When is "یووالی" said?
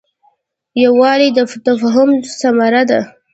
0.83-1.29